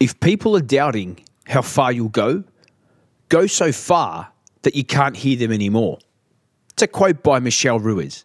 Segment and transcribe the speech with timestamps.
[0.00, 2.44] If people are doubting how far you'll go,
[3.28, 4.28] go so far
[4.62, 5.98] that you can't hear them anymore.
[6.72, 8.24] It's a quote by Michele Ruiz.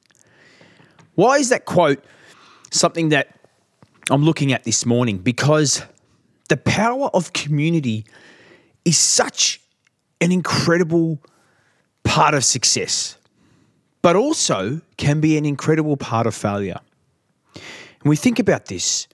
[1.16, 2.04] Why is that quote
[2.72, 3.36] something that
[4.10, 5.18] I'm looking at this morning?
[5.18, 5.84] Because
[6.48, 8.06] the power of community
[8.86, 9.62] is such
[10.22, 11.20] an incredible
[12.04, 13.18] part of success,
[14.02, 16.80] but also can be an incredible part of failure.
[17.56, 19.08] And we think about this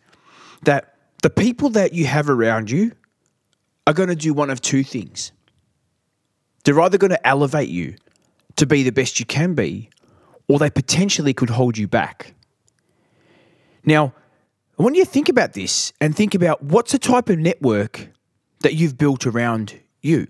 [0.64, 0.95] that
[1.26, 2.92] the people that you have around you
[3.88, 5.32] are going to do one of two things.
[6.64, 7.96] They're either going to elevate you
[8.58, 9.90] to be the best you can be,
[10.48, 12.36] or they potentially could hold you back.
[13.84, 14.14] Now,
[14.78, 18.10] I want you to think about this and think about what's the type of network
[18.60, 20.28] that you've built around you.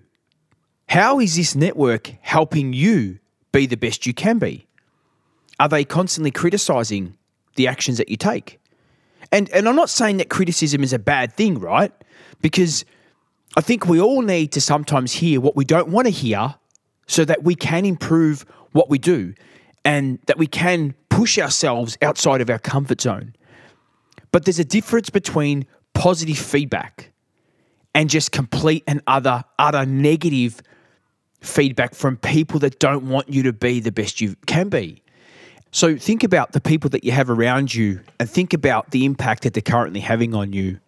[0.87, 3.19] How is this network helping you
[3.52, 4.65] be the best you can be?
[5.59, 7.17] Are they constantly criticizing
[7.57, 8.61] the actions that you take?
[9.31, 11.91] And and I'm not saying that criticism is a bad thing, right?
[12.41, 12.85] Because
[13.57, 16.55] I think we all need to sometimes hear what we don't want to hear
[17.07, 19.33] so that we can improve what we do
[19.83, 23.33] and that we can push ourselves outside of our comfort zone.
[24.31, 27.13] But there's a difference between positive feedback
[27.93, 30.61] and just complete and other utter negative
[31.39, 35.01] feedback from people that don't want you to be the best you can be.
[35.75, 39.43] So think about the people that you have around you and think about the impact
[39.43, 40.80] that they're currently having on you.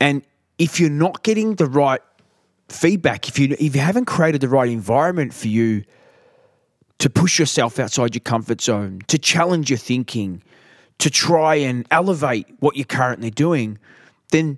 [0.00, 0.22] And
[0.58, 2.00] if you're not getting the right
[2.68, 5.84] feedback, if you if you haven't created the right environment for you
[6.98, 10.42] to push yourself outside your comfort zone, to challenge your thinking,
[10.98, 13.78] to try and elevate what you're currently doing,
[14.32, 14.56] then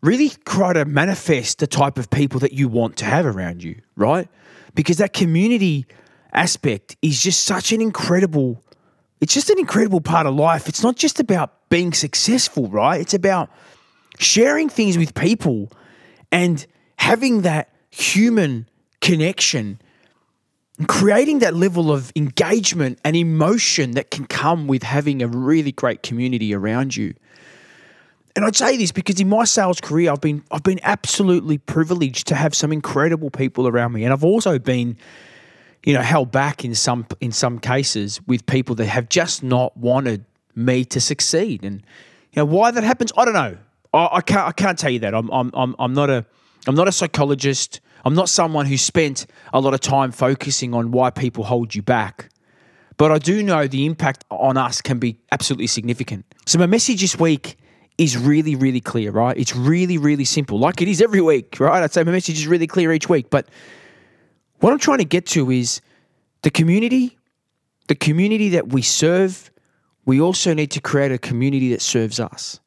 [0.00, 3.78] really try to manifest the type of people that you want to have around you,
[3.94, 4.26] right?
[4.74, 5.84] Because that community
[6.32, 8.62] aspect is just such an incredible
[9.20, 10.68] it's just an incredible part of life.
[10.68, 13.00] It's not just about being successful, right?
[13.00, 13.50] It's about
[14.18, 15.70] sharing things with people
[16.30, 16.64] and
[16.98, 18.68] having that human
[19.00, 19.80] connection
[20.78, 25.72] and creating that level of engagement and emotion that can come with having a really
[25.72, 27.14] great community around you.
[28.34, 32.26] And I'd say this because in my sales career, I've been I've been absolutely privileged
[32.26, 34.98] to have some incredible people around me, and I've also been
[35.86, 39.74] you know, held back in some in some cases with people that have just not
[39.76, 41.64] wanted me to succeed.
[41.64, 41.76] And
[42.32, 43.56] you know why that happens, I don't know.
[43.94, 45.14] I, I can't I can't tell you that.
[45.14, 46.26] I'm I'm I'm I'm not a
[46.66, 47.80] I'm not a psychologist.
[48.04, 51.82] I'm not someone who spent a lot of time focusing on why people hold you
[51.82, 52.30] back.
[52.98, 56.24] But I do know the impact on us can be absolutely significant.
[56.46, 57.58] So my message this week
[57.98, 59.36] is really, really clear, right?
[59.36, 61.82] It's really, really simple, like it is every week, right?
[61.82, 63.48] I'd say my message is really clear each week, but
[64.60, 65.80] what I'm trying to get to is
[66.42, 67.16] the community,
[67.88, 69.50] the community that we serve,
[70.04, 72.60] we also need to create a community that serves us.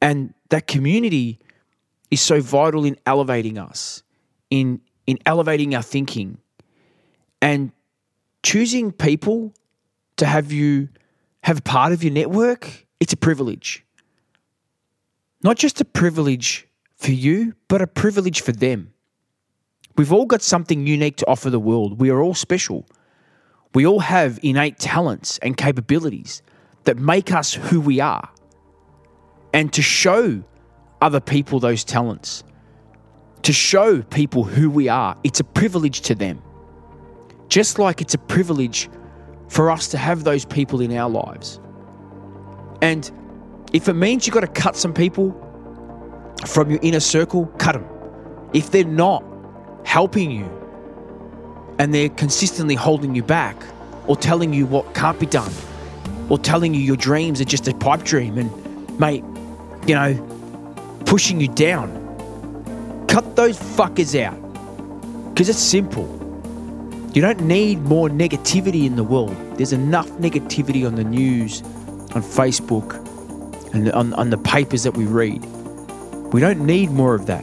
[0.00, 1.38] And that community
[2.10, 4.02] is so vital in elevating us,
[4.48, 6.38] in, in elevating our thinking,
[7.42, 7.72] and
[8.42, 9.52] choosing people
[10.16, 10.88] to have you
[11.42, 13.84] have part of your network, it's a privilege.
[15.42, 18.92] Not just a privilege for you, but a privilege for them.
[19.96, 22.00] We've all got something unique to offer the world.
[22.00, 22.86] We are all special.
[23.74, 26.42] We all have innate talents and capabilities
[26.84, 28.28] that make us who we are.
[29.52, 30.42] And to show
[31.00, 32.44] other people those talents,
[33.42, 36.42] to show people who we are, it's a privilege to them.
[37.48, 38.88] Just like it's a privilege
[39.48, 41.60] for us to have those people in our lives.
[42.80, 43.10] And
[43.72, 45.34] if it means you've got to cut some people
[46.46, 47.86] from your inner circle, cut them.
[48.52, 49.24] If they're not
[49.84, 50.48] helping you
[51.78, 53.56] and they're consistently holding you back
[54.06, 55.52] or telling you what can't be done
[56.28, 59.24] or telling you your dreams are just a pipe dream and, mate,
[59.86, 60.14] you know,
[61.06, 61.96] pushing you down.
[63.08, 64.38] Cut those fuckers out
[65.32, 66.06] because it's simple.
[67.12, 69.34] You don't need more negativity in the world.
[69.56, 71.62] There's enough negativity on the news,
[72.14, 72.94] on Facebook,
[73.74, 75.44] and on, on the papers that we read.
[76.32, 77.42] We don't need more of that.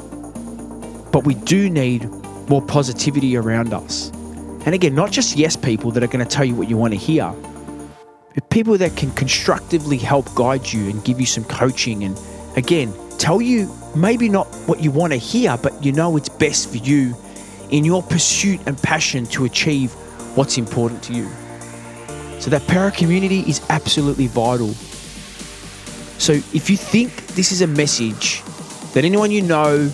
[1.11, 2.09] But we do need
[2.49, 4.09] more positivity around us.
[4.65, 6.93] And again, not just yes people that are going to tell you what you want
[6.93, 7.33] to hear,
[8.33, 12.19] but people that can constructively help guide you and give you some coaching and,
[12.55, 16.69] again, tell you maybe not what you want to hear, but you know it's best
[16.69, 17.15] for you
[17.71, 19.93] in your pursuit and passion to achieve
[20.35, 21.27] what's important to you.
[22.39, 24.69] So, that para community is absolutely vital.
[26.19, 28.43] So, if you think this is a message
[28.93, 29.91] that anyone you know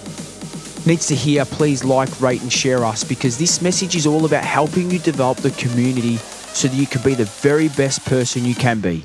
[0.86, 4.44] needs to hear, please like, rate, and share us because this message is all about
[4.44, 8.56] helping you develop the community so that you can be the very best person you
[8.56, 9.04] can be.